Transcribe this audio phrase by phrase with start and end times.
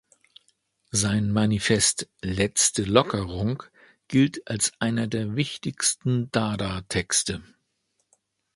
[0.89, 3.61] Sein Manifest "Letzte Lockerung"
[4.07, 7.43] gilt als einer der wichtigsten Dada-Texte.